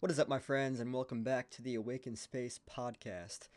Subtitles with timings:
[0.00, 3.48] What is up, my friends, and welcome back to the Awayken Space podcast.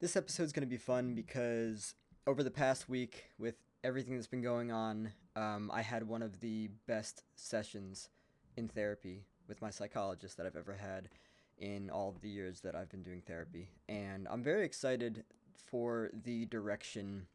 [0.00, 1.94] This episode is going to be fun because
[2.26, 3.54] over the past week, with
[3.84, 8.08] everything that's been going on, um, I had one of the best sessions
[8.56, 11.10] in therapy with my psychologist that I've ever had
[11.58, 13.68] in all of the years that I've been doing therapy.
[13.88, 15.22] And I'm very excited
[15.54, 17.28] for the direction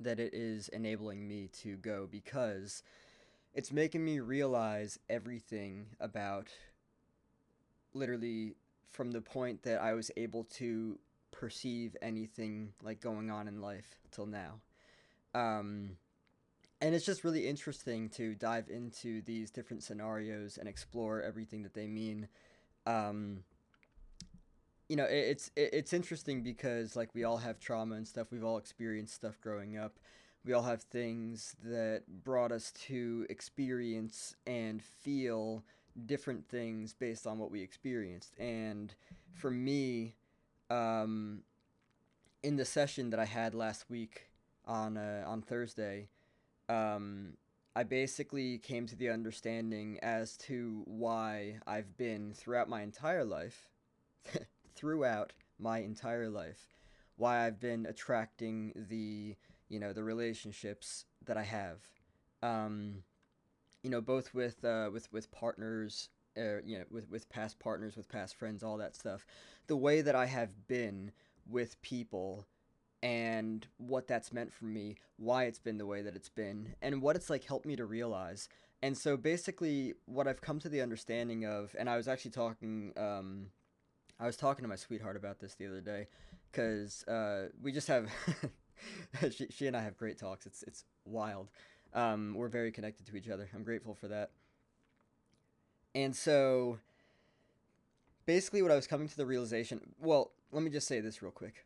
[0.00, 2.82] that it is enabling me to go because
[3.54, 6.48] it's making me realize everything about
[7.96, 8.54] literally
[8.92, 10.98] from the point that I was able to
[11.32, 14.60] perceive anything like going on in life till now.
[15.34, 15.96] Um,
[16.80, 21.74] and it's just really interesting to dive into these different scenarios and explore everything that
[21.74, 22.28] they mean.
[22.86, 23.44] Um,
[24.88, 28.28] you know, it, it's it, it's interesting because like we all have trauma and stuff.
[28.30, 29.98] We've all experienced stuff growing up.
[30.44, 35.64] We all have things that brought us to experience and feel
[36.04, 38.34] different things based on what we experienced.
[38.38, 38.94] And
[39.34, 40.14] for me,
[40.70, 41.42] um,
[42.42, 44.28] in the session that I had last week
[44.66, 46.08] on uh, on Thursday,
[46.68, 47.34] um,
[47.74, 53.68] I basically came to the understanding as to why I've been throughout my entire life,
[54.74, 56.76] throughout my entire life,
[57.16, 59.36] why I've been attracting the
[59.68, 61.78] you know the relationships that I have.
[62.42, 63.02] Um,
[63.86, 67.96] you know, both with uh, with with partners, uh, you know, with with past partners,
[67.96, 69.24] with past friends, all that stuff.
[69.68, 71.12] The way that I have been
[71.48, 72.46] with people
[73.00, 77.00] and what that's meant for me, why it's been the way that it's been, and
[77.00, 78.48] what it's like helped me to realize.
[78.82, 82.92] And so basically, what I've come to the understanding of, and I was actually talking,
[82.96, 83.50] um,
[84.18, 86.08] I was talking to my sweetheart about this the other day,
[86.50, 88.10] because uh, we just have,
[89.30, 90.44] she, she and I have great talks.
[90.44, 91.50] It's it's wild.
[91.94, 93.48] Um, we're very connected to each other.
[93.54, 94.30] I'm grateful for that.
[95.94, 96.78] And so,
[98.26, 101.32] basically, what I was coming to the realization well, let me just say this real
[101.32, 101.64] quick.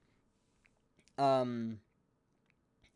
[1.18, 1.80] Um,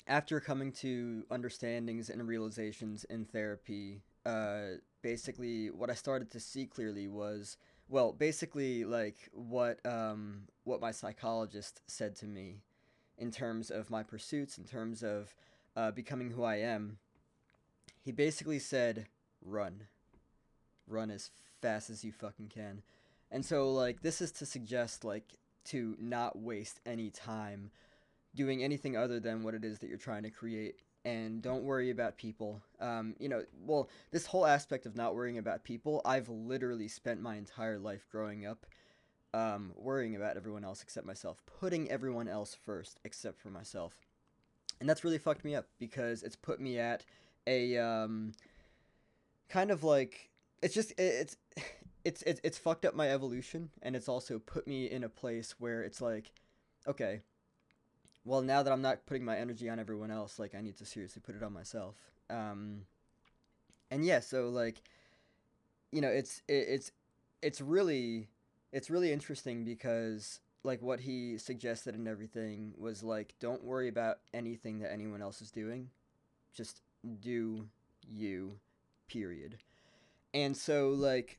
[0.07, 6.67] after coming to understandings and realizations in therapy, uh, basically, what I started to see
[6.67, 7.57] clearly was
[7.89, 12.63] well, basically, like what um, what my psychologist said to me
[13.19, 15.35] in terms of my pursuits, in terms of
[15.77, 16.99] uh, becoming who I am
[18.05, 19.07] he basically said,
[19.43, 19.85] run.
[20.87, 21.31] Run as
[21.63, 22.83] fast as you fucking can.
[23.31, 27.71] And so, like, this is to suggest, like, to not waste any time
[28.35, 30.77] doing anything other than what it is that you're trying to create.
[31.07, 32.63] And don't worry about people.
[32.81, 37.21] Um, you know, well, this whole aspect of not worrying about people, I've literally spent
[37.21, 38.67] my entire life growing up
[39.35, 43.97] um, worrying about everyone else except myself, putting everyone else first except for myself.
[44.81, 47.05] And that's really fucked me up because it's put me at
[47.47, 48.33] a um,
[49.49, 50.31] kind of like
[50.63, 51.37] it's just it's
[52.05, 55.55] it's it's it's fucked up my evolution and it's also put me in a place
[55.59, 56.33] where it's like
[56.87, 57.21] okay
[58.25, 60.85] well now that i'm not putting my energy on everyone else like i need to
[60.85, 61.97] seriously put it on myself.
[62.31, 62.83] Um
[63.91, 64.83] and yeah so like
[65.93, 66.93] you know it's it, it's
[67.43, 68.29] it's really
[68.73, 74.19] it's really interesting because like what he suggested and everything was like don't worry about
[74.33, 75.91] anything that anyone else is doing.
[76.57, 76.81] Just
[77.21, 77.67] do
[78.09, 78.59] you,
[79.09, 79.59] period.
[80.33, 81.39] And so, like,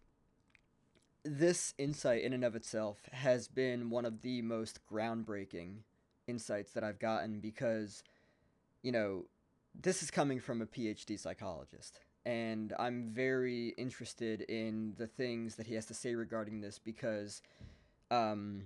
[1.23, 5.77] this insight in and of itself has been one of the most groundbreaking
[6.27, 8.03] insights that I've gotten because,
[8.83, 9.25] you know,
[9.81, 11.99] this is coming from a PhD psychologist.
[12.25, 17.41] And I'm very interested in the things that he has to say regarding this because
[18.09, 18.65] um,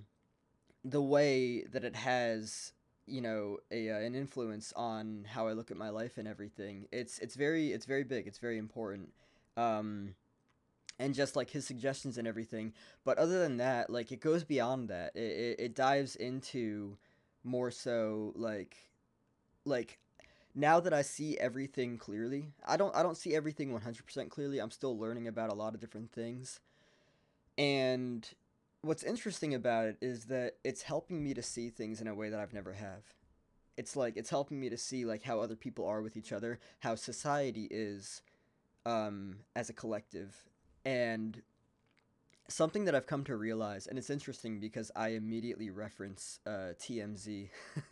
[0.84, 2.72] the way that it has
[3.06, 6.86] you know a uh, an influence on how I look at my life and everything.
[6.92, 8.26] It's it's very it's very big.
[8.26, 9.12] It's very important.
[9.56, 10.14] Um,
[10.98, 12.74] and just like his suggestions and everything.
[13.04, 15.12] But other than that, like it goes beyond that.
[15.16, 16.96] It it, it dives into
[17.42, 18.76] more so like
[19.64, 19.98] like
[20.54, 22.52] now that I see everything clearly.
[22.66, 24.58] I don't I don't see everything 100% clearly.
[24.58, 26.60] I'm still learning about a lot of different things.
[27.56, 28.28] And
[28.82, 32.30] what's interesting about it is that it's helping me to see things in a way
[32.30, 33.02] that I've never have.
[33.76, 36.58] It's like it's helping me to see like how other people are with each other,
[36.80, 38.22] how society is
[38.86, 40.34] um, as a collective,
[40.84, 41.42] and
[42.48, 47.48] something that I've come to realize, and it's interesting because I immediately reference uh, TMZ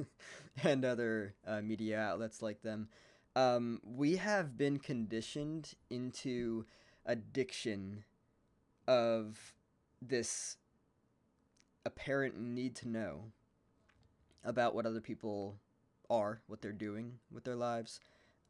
[0.64, 2.88] and other uh, media outlets like them.
[3.36, 6.64] Um, we have been conditioned into
[7.06, 8.04] addiction
[8.88, 9.54] of
[10.02, 10.56] this
[11.88, 13.24] apparent need to know
[14.44, 15.56] about what other people
[16.08, 17.98] are, what they're doing with their lives,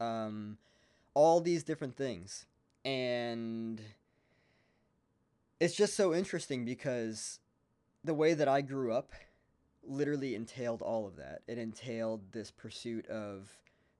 [0.00, 0.58] um,
[1.14, 2.46] all these different things.
[2.85, 3.81] And
[5.61, 7.38] it's just so interesting because
[8.05, 9.12] the way that I grew up
[9.82, 11.43] literally entailed all of that.
[11.46, 13.49] It entailed this pursuit of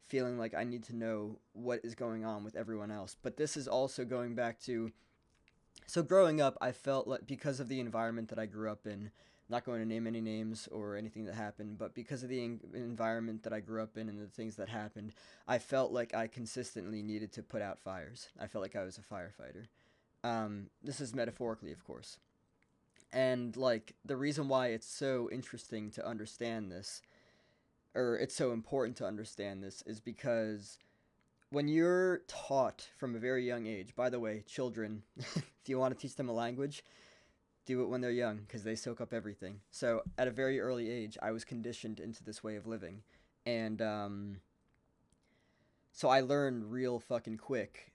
[0.09, 3.17] feeling like I need to know what is going on with everyone else.
[3.23, 4.91] But this is also going back to
[5.89, 9.11] so growing up, I felt like because of the environment that I grew up in,
[9.49, 12.61] not going to name any names or anything that happened, but because of the en-
[12.75, 15.15] environment that I grew up in and the things that happened,
[15.47, 18.29] I felt like I consistently needed to put out fires.
[18.39, 19.69] I felt like I was a firefighter.
[20.23, 22.19] Um, this is metaphorically, of course.
[23.11, 27.01] And like the reason why it's so interesting to understand this,
[27.95, 30.79] or it's so important to understand this, is because
[31.51, 35.97] when you're taught from a very young age, by the way, children, if you want
[35.97, 36.85] to teach them a language,
[37.67, 39.61] do it when they're young because they soak up everything.
[39.71, 43.03] So at a very early age, I was conditioned into this way of living.
[43.47, 44.37] And um,
[45.93, 47.93] so I learned real fucking quick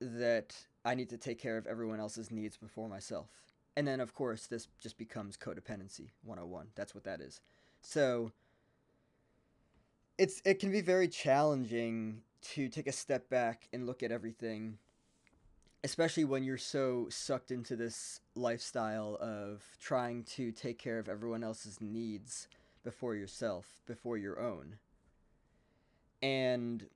[0.00, 0.54] that
[0.84, 3.28] I need to take care of everyone else's needs before myself.
[3.76, 6.68] And then, of course, this just becomes codependency 101.
[6.74, 7.40] That's what that is.
[7.80, 8.32] So
[10.18, 14.78] it's it can be very challenging to take a step back and look at everything
[15.84, 21.42] especially when you're so sucked into this lifestyle of trying to take care of everyone
[21.42, 22.46] else's needs
[22.84, 24.76] before yourself, before your own.
[26.22, 26.86] And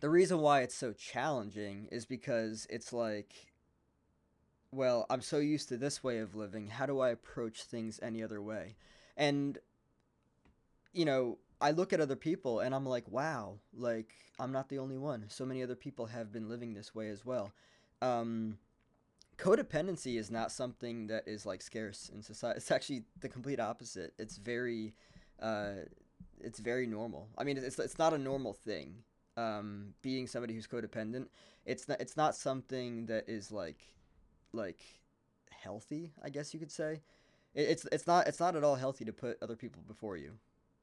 [0.00, 3.34] the reason why it's so challenging is because it's like,
[4.72, 6.68] well, I'm so used to this way of living.
[6.68, 8.76] How do I approach things any other way?
[9.16, 9.58] And,
[10.94, 14.78] you know, I look at other people and I'm like, wow, like, I'm not the
[14.78, 15.26] only one.
[15.28, 17.52] So many other people have been living this way as well.
[18.00, 18.58] Um,
[19.36, 22.56] codependency is not something that is like scarce in society.
[22.56, 24.14] It's actually the complete opposite.
[24.18, 24.94] It's very,
[25.40, 25.84] uh,
[26.40, 27.28] it's very normal.
[27.36, 28.94] I mean, it's it's not a normal thing.
[29.36, 31.26] Um, being somebody who's codependent,
[31.66, 33.82] it's not it's not something that is like,
[34.52, 34.80] like,
[35.50, 36.12] healthy.
[36.22, 37.02] I guess you could say.
[37.54, 40.32] It, it's it's not it's not at all healthy to put other people before you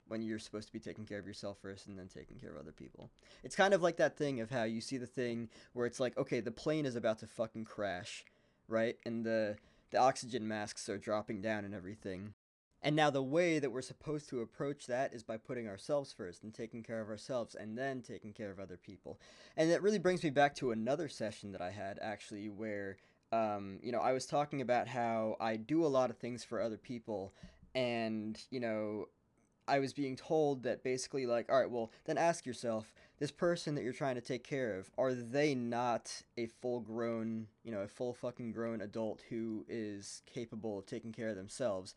[0.07, 2.57] when you're supposed to be taking care of yourself first and then taking care of
[2.57, 3.09] other people.
[3.43, 6.17] It's kind of like that thing of how you see the thing where it's like,
[6.17, 8.23] okay, the plane is about to fucking crash,
[8.67, 8.97] right?
[9.05, 9.57] And the
[9.91, 12.33] the oxygen masks are dropping down and everything.
[12.83, 16.43] And now the way that we're supposed to approach that is by putting ourselves first
[16.43, 19.19] and taking care of ourselves and then taking care of other people.
[19.55, 22.97] And that really brings me back to another session that I had actually where
[23.31, 26.61] um, you know, I was talking about how I do a lot of things for
[26.61, 27.33] other people
[27.75, 29.07] and, you know,
[29.67, 33.75] I was being told that basically, like, all right, well, then ask yourself this person
[33.75, 37.81] that you're trying to take care of, are they not a full grown, you know,
[37.81, 41.93] a full fucking grown adult who is capable of taking care of themselves?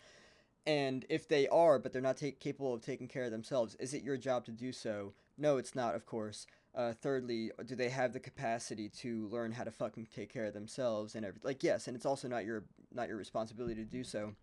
[0.67, 3.95] And if they are, but they're not take, capable of taking care of themselves, is
[3.95, 5.13] it your job to do so?
[5.39, 6.47] No, it's not, of course.
[6.75, 10.55] Uh, thirdly, do they have the capacity to learn how to fucking take care of
[10.55, 11.49] themselves and everything?
[11.49, 14.35] Like, yes, and it's also not your not your responsibility to do so.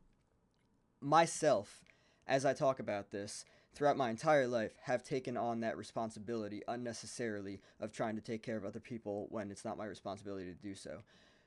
[0.99, 1.85] Myself,
[2.27, 7.61] as I talk about this, throughout my entire life, have taken on that responsibility unnecessarily
[7.79, 10.75] of trying to take care of other people when it's not my responsibility to do
[10.75, 10.99] so.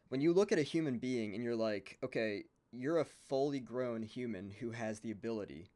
[0.09, 4.03] When you look at a human being and you're like, okay, you're a fully grown
[4.03, 5.71] human who has the ability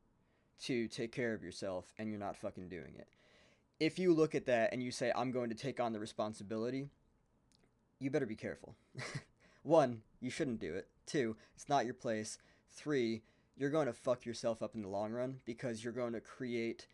[0.62, 3.08] to take care of yourself and you're not fucking doing it.
[3.80, 6.88] If you look at that and you say, I'm going to take on the responsibility,
[7.98, 8.74] you better be careful.
[9.62, 10.88] One, you shouldn't do it.
[11.06, 12.38] Two, it's not your place.
[12.70, 13.22] Three,
[13.56, 16.86] you're going to fuck yourself up in the long run because you're going to create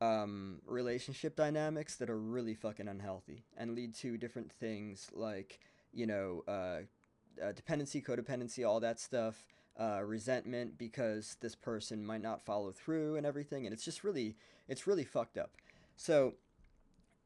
[0.00, 5.60] um, relationship dynamics that are really fucking unhealthy and lead to different things like
[5.92, 6.80] you know uh,
[7.42, 9.46] uh, dependency, codependency, all that stuff,
[9.78, 14.36] uh, resentment because this person might not follow through and everything, and it's just really
[14.68, 15.52] it's really fucked up.
[15.96, 16.34] So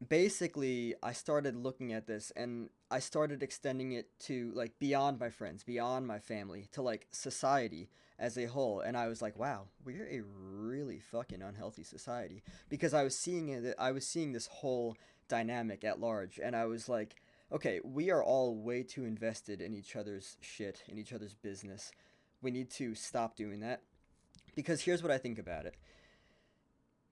[0.07, 5.31] basically I started looking at this and I started extending it to like beyond my
[5.31, 8.81] friends, beyond my family, to like society as a whole.
[8.81, 13.49] And I was like, wow, we're a really fucking unhealthy society because I was seeing
[13.49, 13.73] it.
[13.79, 14.95] I was seeing this whole
[15.27, 17.15] dynamic at large, and I was like,
[17.51, 21.91] okay, we are all way too invested in each other's shit, in each other's business.
[22.43, 23.81] We need to stop doing that
[24.55, 25.75] because here's what I think about it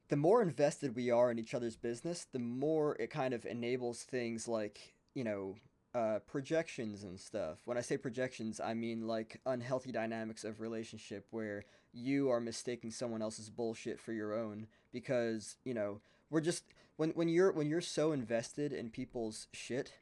[0.09, 4.03] the more invested we are in each other's business, the more it kind of enables
[4.03, 5.55] things like, you know,
[5.93, 7.57] uh, projections and stuff.
[7.65, 12.91] When I say projections, I mean like unhealthy dynamics of relationship where you are mistaking
[12.91, 16.63] someone else's bullshit for your own because, you know, we're just
[16.95, 19.93] when when you're when you're so invested in people's shit,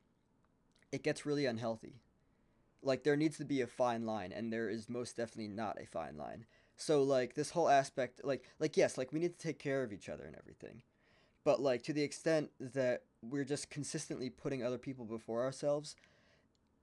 [0.92, 1.96] it gets really unhealthy.
[2.82, 5.86] Like there needs to be a fine line and there is most definitely not a
[5.86, 6.46] fine line.
[6.78, 9.92] So like this whole aspect like like yes, like we need to take care of
[9.92, 10.84] each other and everything.
[11.50, 15.96] But like to the extent that we're just consistently putting other people before ourselves,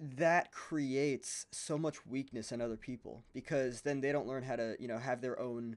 [0.00, 4.75] that creates so much weakness in other people because then they don't learn how to
[4.80, 5.76] you know have their own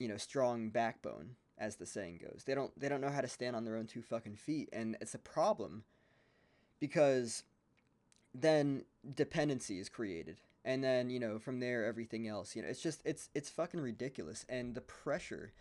[0.00, 2.42] you know strong backbone as the saying goes.
[2.44, 4.96] They don't they don't know how to stand on their own two fucking feet and
[5.00, 5.84] it's a problem
[6.80, 7.44] because
[8.34, 12.82] then dependency is created and then you know from there everything else you know it's
[12.82, 15.52] just it's it's fucking ridiculous and the pressure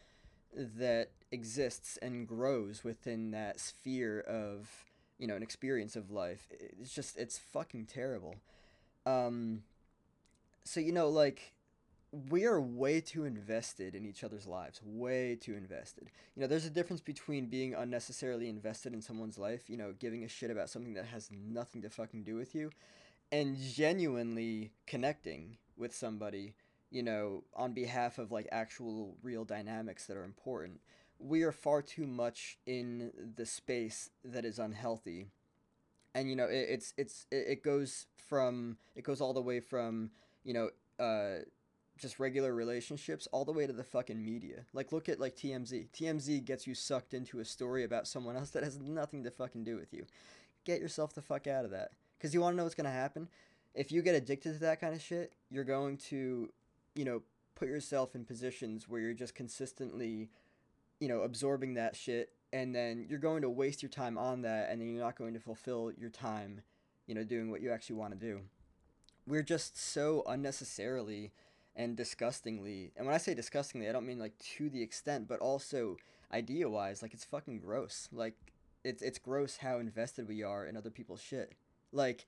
[0.56, 4.70] that exists and grows within that sphere of
[5.18, 6.48] you know an experience of life
[6.80, 8.36] it's just it's fucking terrible.
[9.06, 9.64] Um
[10.64, 11.54] so you know like
[12.30, 16.10] we are way too invested in each other's lives way too invested.
[16.36, 20.24] You know there's a difference between being unnecessarily invested in someone's life you know giving
[20.24, 22.70] a shit about something that has nothing to fucking do with you
[23.32, 26.54] and genuinely connecting with somebody
[26.94, 30.80] you know on behalf of like actual real dynamics that are important
[31.24, 35.28] we are far too much in the space that is unhealthy.
[36.14, 40.12] And you know it, it's it's it goes from it goes all the way from
[40.44, 40.70] you know
[41.00, 41.44] uh
[41.98, 44.66] just regular relationships all the way to the fucking media.
[44.74, 48.52] Like look at like tmz tmz gets you sucked into a story about someone else
[48.52, 50.06] that has nothing to fucking do with you.
[50.66, 51.92] Get yourself the fuck out of that.
[52.18, 53.28] Because you want to know what's going to happen?
[53.76, 56.50] If you get addicted to that kind of shit you're going to
[56.96, 57.22] you know
[57.56, 60.30] put yourself in positions where you're just consistently
[61.00, 64.70] you know absorbing that shit and then you're going to waste your time on that
[64.70, 66.62] and then you're not going to fulfill your time
[67.08, 68.42] you know doing what you actually want to do.
[69.26, 71.32] We're just so unnecessarily
[71.76, 75.40] and disgustingly and when i say disgustingly i don't mean like to the extent but
[75.40, 75.98] also
[76.34, 78.10] idea wise like it's fucking gross.
[78.12, 78.36] Like
[78.84, 81.54] it's it's gross how invested we are in other people's shit.
[81.92, 82.26] Like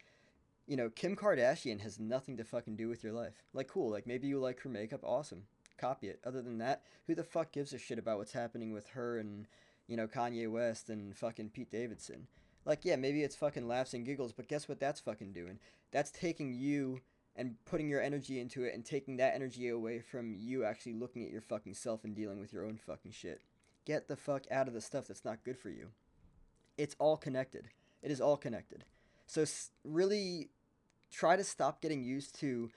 [0.67, 4.07] you know kim kardashian has nothing to fucking do with your life like cool like
[4.07, 5.43] maybe you like her makeup awesome
[5.77, 8.87] copy it other than that who the fuck gives a shit about what's happening with
[8.89, 9.47] her and
[9.87, 12.27] you know kanye west and fucking pete davidson
[12.65, 15.59] like yeah maybe it's fucking laughs and giggles but guess what that's fucking doing
[15.91, 17.01] that's taking you
[17.35, 21.25] and putting your energy into it and taking that energy away from you actually looking
[21.25, 23.41] at your fucking self and dealing with your own fucking shit.
[23.85, 25.89] Get the fuck out of the stuff that's not good for you.
[26.77, 27.69] It's all connected.
[28.01, 28.85] It is all connected.
[29.27, 29.43] So
[29.83, 30.49] really
[31.15, 32.69] try to stop getting used to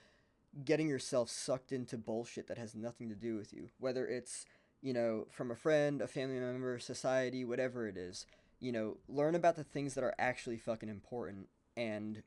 [0.65, 3.69] getting yourself sucked into bullshit that has nothing to do with you.
[3.79, 4.47] Whether it's,
[4.81, 8.27] you know, from a friend, a family member, society, whatever it is.
[8.61, 12.23] You know, learn about the things that are actually fucking important and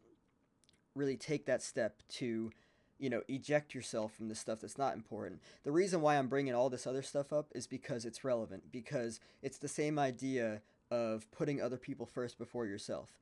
[0.95, 2.51] really take that step to
[2.99, 6.53] you know eject yourself from the stuff that's not important the reason why i'm bringing
[6.53, 11.25] all this other stuff up is because it's relevant because it's the same idea of
[11.31, 13.17] putting other people first before yourself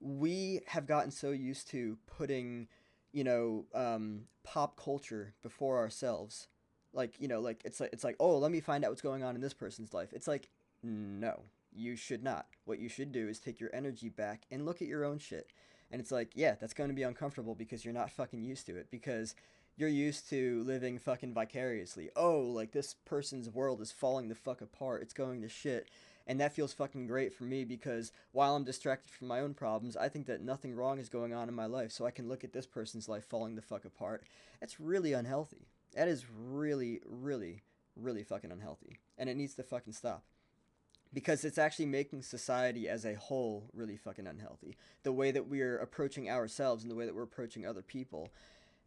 [0.00, 2.68] we have gotten so used to putting
[3.12, 6.48] you know um, pop culture before ourselves
[6.92, 9.22] like you know like it's like it's like oh let me find out what's going
[9.22, 10.48] on in this person's life it's like
[10.82, 14.80] no you should not what you should do is take your energy back and look
[14.80, 15.52] at your own shit
[15.90, 18.76] and it's like, yeah, that's going to be uncomfortable because you're not fucking used to
[18.76, 19.34] it because
[19.76, 22.10] you're used to living fucking vicariously.
[22.14, 25.02] Oh, like this person's world is falling the fuck apart.
[25.02, 25.88] It's going to shit.
[26.28, 29.96] And that feels fucking great for me because while I'm distracted from my own problems,
[29.96, 31.90] I think that nothing wrong is going on in my life.
[31.90, 34.24] So I can look at this person's life falling the fuck apart.
[34.60, 35.68] That's really unhealthy.
[35.94, 37.62] That is really, really,
[37.96, 38.98] really fucking unhealthy.
[39.16, 40.22] And it needs to fucking stop
[41.14, 44.76] because it's actually making society as a whole really fucking unhealthy.
[45.04, 48.28] The way that we're approaching ourselves and the way that we're approaching other people.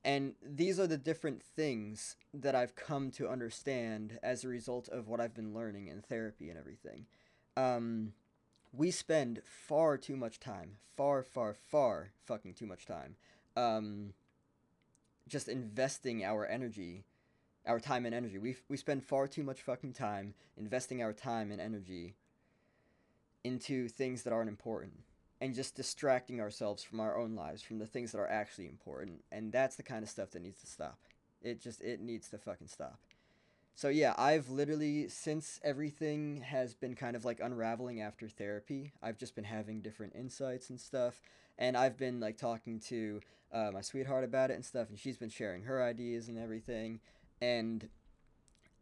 [0.04, 5.08] And these are the different things that I've come to understand as a result of
[5.08, 7.06] what I've been learning in therapy and everything.
[7.58, 8.14] Um,
[8.74, 13.16] we spend far too much time, far, far, far fucking too much time,
[13.56, 14.14] um,
[15.28, 17.04] just investing our energy
[17.66, 18.38] our time and energy.
[18.38, 22.16] We we spend far too much fucking time investing our time and energy
[23.44, 24.94] into things that aren't important
[25.40, 29.24] and just distracting ourselves from our own lives from the things that are actually important.
[29.32, 31.00] And that's the kind of stuff that needs to stop.
[31.42, 33.00] It just it needs to fucking stop
[33.76, 39.18] so yeah i've literally since everything has been kind of like unraveling after therapy i've
[39.18, 41.22] just been having different insights and stuff
[41.58, 43.20] and i've been like talking to
[43.54, 47.00] uh, my sweetheart about it and stuff and she's been sharing her ideas and everything
[47.42, 47.90] and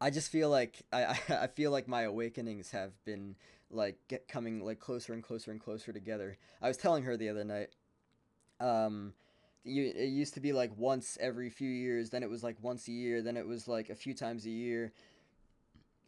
[0.02, 3.36] I just feel like I, I feel like my awakenings have been
[3.72, 6.38] like get coming like closer and closer and closer together.
[6.62, 7.70] I was telling her the other night,
[8.60, 9.14] um,
[9.64, 12.88] you, it used to be like once every few years, then it was like once
[12.88, 14.94] a year, then it was like a few times a year,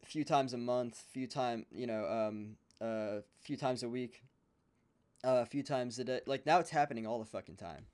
[0.04, 3.90] a few times a month, few time you know um a uh, few times a
[3.90, 4.24] week,
[5.24, 6.22] uh, a few times a day.
[6.26, 7.86] Like now it's happening all the fucking time.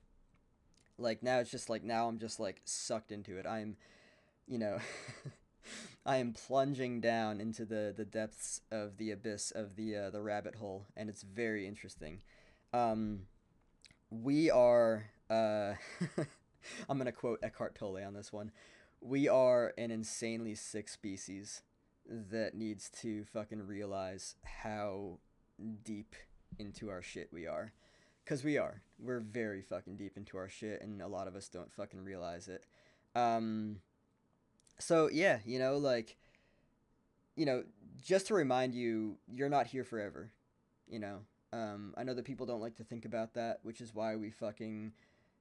[0.98, 3.46] Like now it's just like now I'm just like sucked into it.
[3.46, 3.76] I'm
[4.46, 4.78] you know,
[6.06, 10.22] I am plunging down into the, the depths of the abyss of the uh, the
[10.22, 12.22] rabbit hole, and it's very interesting.
[12.72, 13.22] Um,
[14.10, 15.74] we are Uh,
[16.88, 18.50] I'm gonna quote Eckhart Tolle on this one.
[19.00, 21.62] We are an insanely sick species
[22.08, 25.18] that needs to fucking realize how
[25.84, 26.14] deep
[26.58, 27.72] into our shit we are.
[28.26, 28.82] Cause we are.
[28.98, 32.48] We're very fucking deep into our shit, and a lot of us don't fucking realize
[32.48, 32.64] it.
[33.14, 33.80] Um,
[34.78, 36.16] so yeah, you know, like,
[37.36, 37.64] you know,
[38.02, 40.30] just to remind you, you're not here forever.
[40.88, 41.18] You know,
[41.52, 44.30] um, I know that people don't like to think about that, which is why we
[44.30, 44.92] fucking,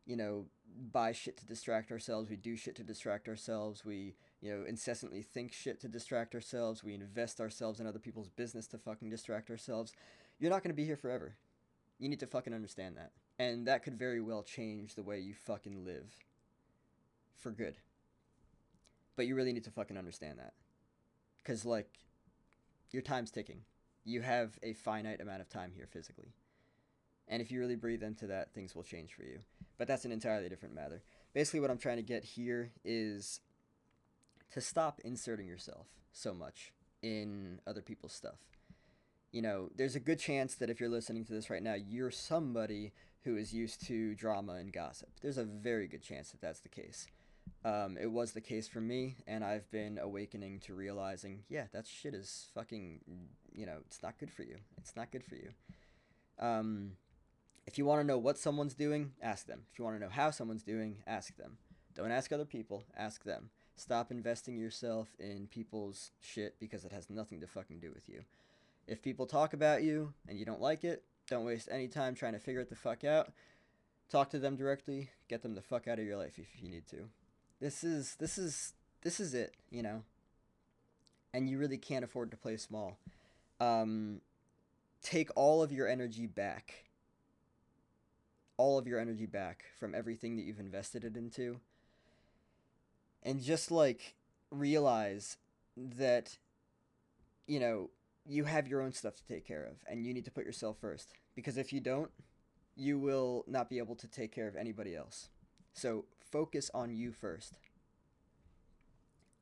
[0.07, 0.45] you know,
[0.91, 2.29] buy shit to distract ourselves.
[2.29, 3.83] We do shit to distract ourselves.
[3.85, 6.83] We, you know, incessantly think shit to distract ourselves.
[6.83, 9.93] We invest ourselves in other people's business to fucking distract ourselves.
[10.39, 11.35] You're not going to be here forever.
[11.99, 13.11] You need to fucking understand that.
[13.37, 16.15] And that could very well change the way you fucking live.
[17.35, 17.77] For good.
[19.15, 20.53] But you really need to fucking understand that.
[21.37, 21.89] Because, like,
[22.91, 23.61] your time's ticking.
[24.05, 26.33] You have a finite amount of time here physically.
[27.27, 29.39] And if you really breathe into that, things will change for you.
[29.77, 31.03] But that's an entirely different matter.
[31.34, 33.41] Basically, what I'm trying to get here is
[34.51, 38.39] to stop inserting yourself so much in other people's stuff.
[39.31, 42.12] You know, there's a good chance that if you're listening to this right now, you're
[42.12, 42.93] somebody
[43.24, 45.10] who is used to drama and gossip.
[45.22, 47.07] There's a very good chance that that's the case.
[47.65, 51.86] Um, it was the case for me, and I've been awakening to realizing, yeah, that
[51.86, 53.01] shit is fucking,
[53.53, 54.55] you know, it's not good for you.
[54.77, 55.50] It's not good for you.
[56.39, 56.91] Um,
[57.67, 59.63] if you want to know what someone's doing, ask them.
[59.71, 61.57] If you want to know how someone's doing, ask them.
[61.93, 63.50] Don't ask other people, ask them.
[63.75, 68.21] Stop investing yourself in people's shit because it has nothing to fucking do with you.
[68.88, 72.33] If people talk about you and you don't like it, don't waste any time trying
[72.33, 73.33] to figure it the fuck out.
[74.09, 76.88] Talk to them directly, get them the fuck out of your life if you need
[76.88, 77.09] to.
[77.59, 80.03] This is this is this is it, you know.
[81.33, 82.97] And you really can't afford to play small.
[83.59, 84.21] Um,
[85.01, 86.87] take all of your energy back.
[88.57, 91.59] All of your energy back from everything that you've invested it into.
[93.23, 94.15] And just like
[94.51, 95.37] realize
[95.75, 96.38] that
[97.47, 97.89] you know,
[98.25, 100.77] you have your own stuff to take care of and you need to put yourself
[100.79, 102.12] first because if you don't,
[102.75, 105.29] you will not be able to take care of anybody else.
[105.73, 107.53] So focus on you first.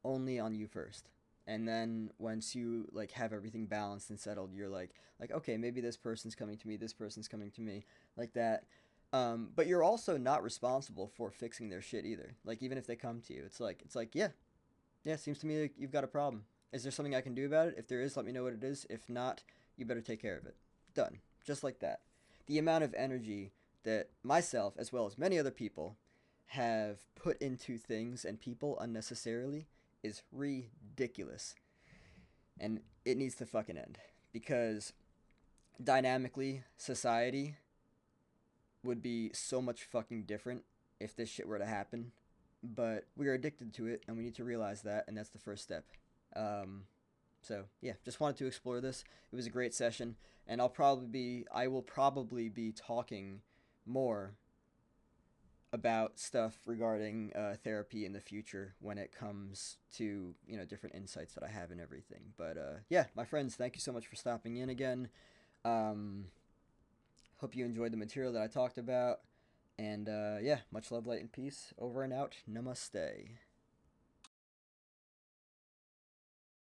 [0.04, 1.10] Only on you first.
[1.48, 5.82] And then once you like have everything balanced and settled, you're like like okay, maybe
[5.82, 7.86] this person's coming to me, this person's coming to me,
[8.18, 8.64] like that.
[9.16, 12.36] Um, but you're also not responsible for fixing their shit either.
[12.44, 14.30] Like even if they come to you, it's like it's like yeah,
[15.06, 15.16] yeah.
[15.16, 16.44] Seems to me like you've got a problem.
[16.74, 17.76] Is there something I can do about it?
[17.78, 18.86] If there is, let me know what it is.
[18.90, 19.42] If not,
[19.78, 20.58] you better take care of it.
[20.94, 21.20] Done.
[21.46, 22.02] Just like that.
[22.48, 25.96] The amount of energy that myself, as well as many other people,
[26.48, 29.68] have put into things and people unnecessarily
[30.04, 31.56] is ridiculous.
[32.60, 33.98] And it needs to fucking end.
[34.34, 34.92] Because
[35.82, 37.56] dynamically, society
[38.86, 40.64] would be so much fucking different
[41.00, 42.12] if this shit were to happen.
[42.64, 45.64] But we're addicted to it, and we need to realize that, and that's the first
[45.64, 45.86] step.
[46.36, 46.84] Um,
[47.42, 49.04] so yeah, just wanted to explore this.
[49.32, 50.16] It was a great session,
[50.48, 53.42] and I'll probably be, I will probably be talking
[53.86, 54.34] more
[55.74, 60.96] about stuff regarding uh, therapy in the future when it comes to you know different
[60.96, 62.34] insights that I have and everything.
[62.38, 65.10] But uh, yeah, my friends, thank you so much for stopping in again.
[65.66, 66.26] Um,
[67.38, 69.20] hope you enjoyed the material that I talked about,
[69.78, 71.74] and uh, yeah, much love, light, and peace.
[71.78, 72.36] Over and out.
[72.50, 73.30] Namaste.